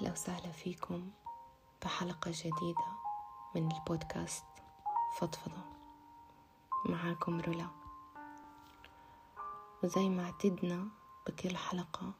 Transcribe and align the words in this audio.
أهلا 0.00 0.12
وسهلا 0.12 0.52
فيكم 0.52 1.10
بحلقة 1.82 2.30
جديدة 2.30 2.86
من 3.54 3.72
البودكاست 3.72 4.44
فضفضة. 5.18 5.64
معاكم 6.86 7.40
رولا. 7.40 7.68
وزي 9.82 10.08
ما 10.08 10.24
اعتدنا 10.24 10.88
بكل 11.26 11.56
حلقة 11.56 12.12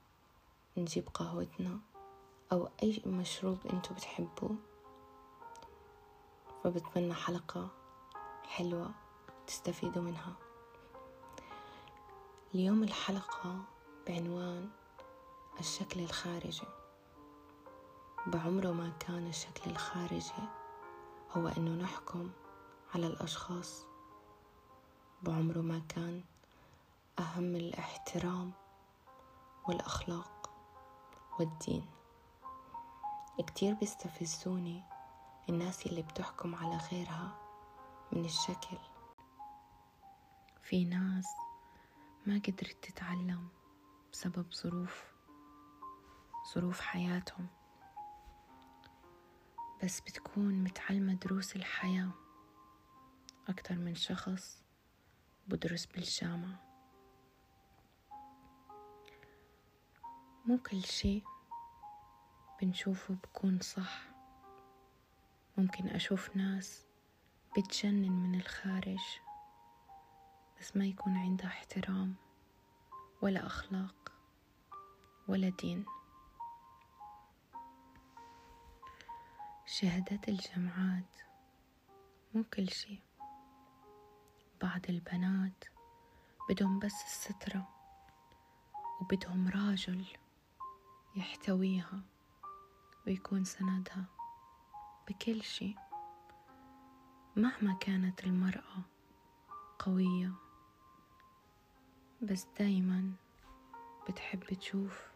نجيب 0.77 1.09
قهوتنا 1.15 1.81
أو 2.53 2.69
أي 2.83 3.03
مشروب 3.07 3.67
أنتوا 3.67 3.97
بتحبوه. 3.97 4.57
فبتمنى 6.65 7.15
حلقة 7.15 7.69
حلوة 8.49 8.91
تستفيدوا 9.47 10.03
منها. 10.03 10.35
اليوم 12.55 12.83
الحلقة 12.83 13.63
بعنوان 14.07 14.71
الشكل 15.61 16.01
الخارجي. 16.01 16.80
بعمره 18.27 18.73
ما 18.73 18.89
كان 18.89 19.27
الشكل 19.27 19.71
الخارجي 19.71 20.49
هو 21.31 21.49
أنه 21.49 21.71
نحكم 21.83 22.31
على 22.95 23.07
الأشخاص. 23.07 23.87
بعمره 25.23 25.61
ما 25.61 25.79
كان 25.89 26.25
أهم 27.19 27.57
الاحترام 27.57 28.53
والأخلاق 29.69 30.51
والدين. 31.39 31.87
كتير 33.47 33.75
بيستفزوني 33.75 34.83
الناس 35.49 35.87
اللي 35.87 36.03
بتحكم 36.03 36.55
على 36.55 36.77
غيرها 36.77 37.39
من 38.13 38.25
الشكل. 38.25 38.79
في 40.63 40.85
ناس 40.85 41.27
ما 42.27 42.35
قدرت 42.35 42.77
تتعلم 42.83 43.49
بسبب 44.13 44.53
ظروف 44.55 45.05
ظروف 46.55 46.81
حياتهم. 46.81 47.47
بس 49.85 50.01
بتكون 50.01 50.65
متعلمة 50.65 51.15
دروس 51.15 51.57
الحياة. 51.57 52.11
أكتر 53.49 53.75
من 53.75 53.95
شخص 53.95 54.63
بدرس 55.49 55.87
بالجامعة. 55.87 56.63
مو 60.47 60.59
كل 60.59 60.83
شي 60.83 61.23
بنشوفه 62.63 63.15
بكون 63.15 63.61
صح. 63.61 64.03
ممكن 65.59 65.89
أشوف 65.89 66.37
ناس 66.37 66.87
بتجنن 67.57 68.13
من 68.13 68.35
الخارج 68.35 69.21
بس 70.61 70.77
ما 70.77 70.87
يكون 70.87 71.17
عندها 71.17 71.47
احترام 71.47 72.15
ولا 73.23 73.47
أخلاق 73.47 74.13
ولا 75.29 75.49
دين. 75.49 75.85
شهادات 79.73 80.29
الجامعات 80.29 81.17
مو 82.35 82.45
كل 82.45 82.69
شي. 82.71 82.99
بعض 84.63 84.81
البنات 84.89 85.65
بدهم 86.49 86.79
بس 86.79 87.05
السترة 87.05 87.69
وبدهم 89.01 89.49
راجل 89.49 90.07
يحتويها 91.17 92.03
ويكون 93.07 93.45
سندها 93.45 94.05
بكل 95.09 95.43
شي. 95.43 95.75
مهما 97.37 97.75
كانت 97.81 98.25
المرأة 98.25 98.83
قوية 99.79 100.33
بس 102.23 102.47
دايما 102.59 103.13
بتحب 104.09 104.45
تشوف 104.45 105.11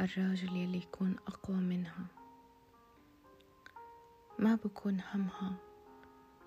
الراجل 0.00 0.56
يلي 0.56 0.78
يكون 0.78 1.16
أقوى 1.26 1.56
منها. 1.56 2.17
ما 4.38 4.54
بكون 4.54 5.00
همها 5.00 5.56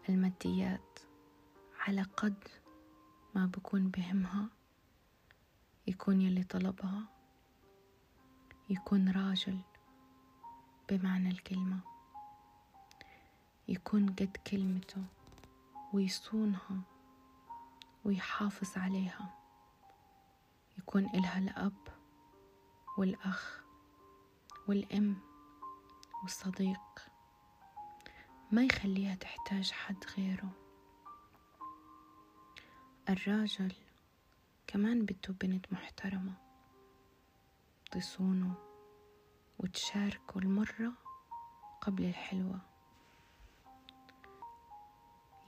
الماديات. 0.10 1.00
على 1.80 2.02
قد 2.02 2.48
ما 3.36 3.46
بكون 3.46 3.88
بهمها 3.90 4.50
يكون 5.88 6.22
يلي 6.22 6.44
طلبها 6.44 7.04
يكون 8.70 9.10
راجل 9.10 9.60
بمعنى 10.90 11.30
الكلمة 11.30 11.80
يكون 13.68 14.06
قد 14.06 14.38
كلمته 14.48 15.04
ويصونها 15.94 16.82
ويحافظ 18.06 18.78
عليها. 18.78 19.38
يكون 20.78 21.06
إلها 21.06 21.40
الأب 21.40 21.88
والأخ 22.98 23.64
والأم 24.68 25.16
والصديق. 26.24 27.11
ما 28.52 28.64
يخليها 28.64 29.16
تحتاج 29.16 29.72
حد 29.72 30.06
غيره. 30.18 30.52
الراجل 33.10 33.74
كمان 34.68 35.06
بده 35.06 35.34
بنت 35.42 35.74
محترمة. 35.74 36.34
تصونه 37.92 38.54
وتشاركه 39.60 40.38
المرة 40.40 40.94
قبل 41.82 42.06
الحلوة. 42.06 42.60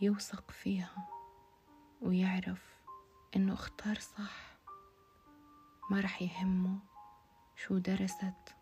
يوثق 0.02 0.52
فيها 0.52 1.08
ويعرف 2.02 2.76
إنه 3.36 3.54
اختار 3.54 3.96
صح. 4.00 4.58
ما 5.92 6.00
رح 6.00 6.22
يهمه 6.22 6.80
شو 7.56 7.78
درست. 7.78 8.56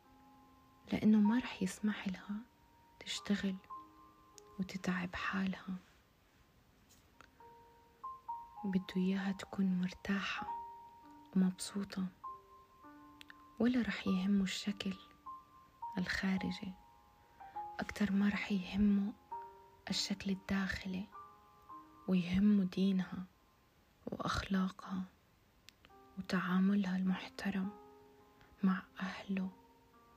لأنه 0.91 1.18
ما 1.19 1.40
رح 1.40 1.63
يسمح 1.63 2.08
لها 2.08 2.35
تشتغل. 3.00 3.56
وتتعب 4.60 5.16
حالها. 5.16 5.76
بده 8.64 8.96
إياها 8.98 9.32
تكون 9.32 9.82
مرتاحة 9.82 10.48
ومبسوطة. 11.36 12.08
ولا 13.60 13.82
رح 13.82 14.08
يهمه 14.08 14.44
الشكل 14.44 14.94
الخارجي. 15.98 16.74
أكتر 17.80 18.12
ما 18.12 18.30
رح 18.30 18.52
يهمه 18.52 19.14
الشكل 19.90 20.32
الداخلي 20.32 21.08
ويهمه 22.08 22.64
دينها 22.64 23.26
وأخلاقها 24.06 25.04
وتعاملها 26.18 26.98
المحترم 26.98 27.70
مع 28.64 28.84
أهله 29.00 29.50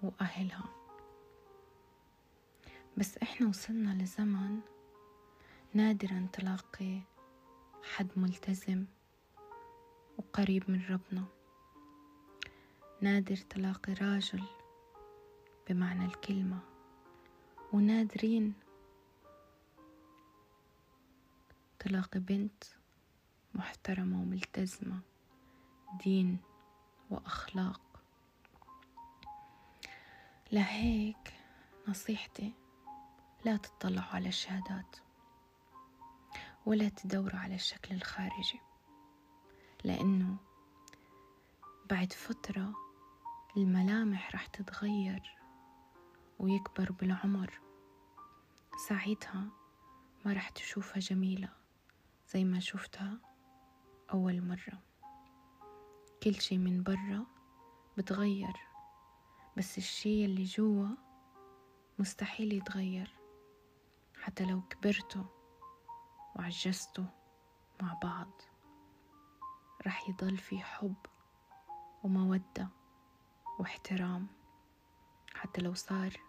وأهلها. 0.02 0.83
بس 2.96 3.18
إحنا 3.18 3.48
وصلنا 3.48 4.02
لزمن 4.02 4.60
نادرا 5.74 6.28
تلاقي 6.32 7.00
حد 7.94 8.08
ملتزم 8.16 8.84
وقريب 10.18 10.70
من 10.70 10.86
ربنا. 10.90 11.24
نادر 13.00 13.36
تلاقي 13.36 13.92
راجل 13.92 14.42
بمعنى 15.68 16.04
الكلمة 16.04 16.58
ونادرين 17.72 18.54
تلاقي 21.78 22.20
بنت 22.20 22.64
محترمة 23.54 24.20
وملتزمة 24.22 25.00
دين 26.04 26.38
وأخلاق. 27.10 27.80
لهيك 30.52 31.32
نصيحتي 31.88 32.52
لا 33.44 33.56
تطلعوا 33.56 34.14
على 34.14 34.28
الشهادات 34.28 34.96
ولا 36.66 36.88
تدوروا 36.88 37.38
على 37.38 37.54
الشكل 37.54 37.94
الخارجي 37.94 38.60
لأنه 39.84 40.36
بعد 41.90 42.12
فترة 42.12 42.74
الملامح 43.56 44.32
راح 44.32 44.46
تتغير 44.46 45.36
ويكبر 46.38 46.92
بالعمر. 46.92 47.60
ساعتها 48.88 49.48
ما 50.24 50.32
راح 50.32 50.48
تشوفها 50.50 50.98
جميلة 50.98 51.48
زي 52.28 52.44
ما 52.44 52.60
شفتها 52.60 53.18
أول 54.12 54.42
مرة. 54.42 54.82
كل 56.22 56.34
شي 56.34 56.58
من 56.58 56.82
برا 56.82 57.26
بتغير 57.98 58.56
بس 59.56 59.78
الشي 59.78 60.24
اللي 60.24 60.44
جوا 60.44 60.88
مستحيل 61.98 62.52
يتغير. 62.52 63.23
حتى 64.24 64.44
لو 64.44 64.62
كبرتوا 64.62 65.24
وعجزتوا 66.36 67.04
مع 67.82 67.98
بعض 68.02 68.30
رح 69.86 70.08
يضل 70.08 70.38
في 70.38 70.58
حب 70.58 70.96
ومودة 72.02 72.68
واحترام 73.58 74.26
حتى 75.34 75.60
لو 75.60 75.74
صار 75.74 76.20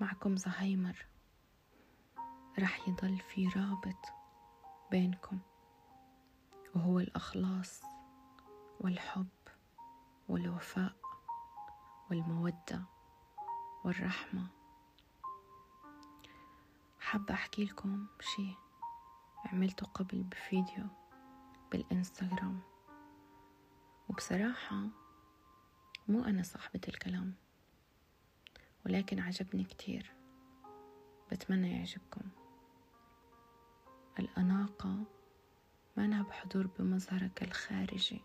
معكم 0.00 0.36
زهايمر. 0.36 1.06
رح 2.58 2.88
يضل 2.88 3.18
في 3.18 3.48
رابط 3.48 4.04
بينكم 4.90 5.38
وهو 6.74 6.98
الأخلاص 6.98 7.82
والحب 8.80 9.28
والوفاء 10.28 10.96
والمودة 12.10 12.84
والرحمة. 13.84 14.57
حابة 17.08 17.34
أحكي 17.34 17.64
لكم 17.64 18.06
شي 18.20 18.54
عملته 19.44 19.86
قبل 19.86 20.22
بفيديو 20.22 20.84
بالإنستغرام. 21.72 22.60
وبصراحة 24.08 24.88
مو 26.08 26.24
أنا 26.24 26.42
صاحبة 26.42 26.80
الكلام 26.88 27.34
ولكن 28.86 29.20
عجبني 29.20 29.64
كتير. 29.64 30.12
بتمنى 31.32 31.76
يعجبكم. 31.76 32.30
الأناقة 34.18 35.04
ما 35.96 36.04
أنها 36.04 36.22
بحضور 36.22 36.66
بمظهرك 36.66 37.42
الخارجي. 37.42 38.20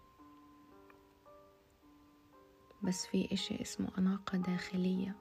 بس 2.82 3.06
في 3.06 3.34
إشي 3.34 3.62
اسمه 3.62 3.92
أناقة 3.98 4.38
داخلية 4.38 5.16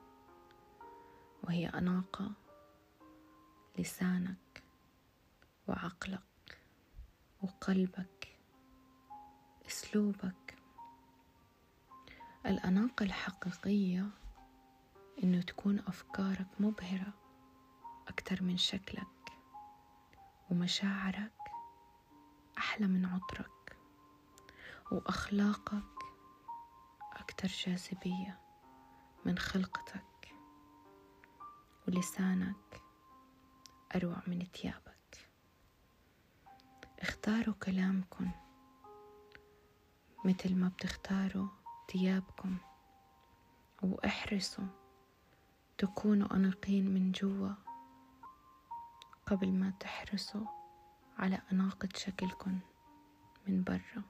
وهي 1.44 1.68
أناقة 1.68 2.41
لسانك 3.78 4.62
وعقلك 5.68 6.58
وقلبك 7.42 8.38
أسلوبك. 9.66 10.58
الأناقة 12.46 13.02
الحقيقية 13.02 14.10
إنه 15.22 15.40
تكون 15.42 15.78
أفكارك 15.78 16.46
مبهرة 16.58 17.12
أكتر 18.08 18.42
من 18.42 18.56
شكلك 18.56 19.32
ومشاعرك 20.50 21.32
أحلى 22.58 22.86
من 22.86 23.06
عطرك 23.06 23.76
وأخلاقك 24.92 25.84
أكتر 27.12 27.48
جاذبية 27.48 28.40
من 29.24 29.38
خلقتك 29.38 30.34
ولسانك 31.88 32.81
أروع 33.94 34.22
من 34.26 34.46
ثيابك. 34.54 35.28
اختاروا 36.98 37.54
كلامكم 37.54 38.30
مثل 40.24 40.54
ما 40.54 40.68
بتختاروا 40.68 41.48
ثيابكم. 41.92 42.56
وأحرصوا 43.82 44.66
تكونوا 45.78 46.36
أناقين 46.36 46.94
من 46.94 47.12
جوا 47.12 47.54
قبل 49.26 49.52
ما 49.52 49.70
تحرصوا 49.70 50.46
على 51.18 51.42
أناقة 51.52 51.88
شكلكم 51.96 52.60
من 53.46 53.64
برا. 53.64 54.02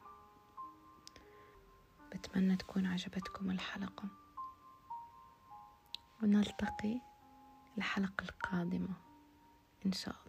بتمنى 2.12 2.56
تكون 2.56 2.86
عجبتكم 2.86 3.50
الحلقة. 3.50 4.08
ونلتقي 6.22 7.00
الحلقة 7.78 8.22
القادمة. 8.22 9.11
and 9.84 9.94
so. 9.94 10.21